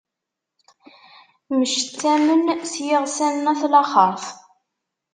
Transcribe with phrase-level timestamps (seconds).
[1.57, 4.25] Mcettamen s yiɣsan n at laxert.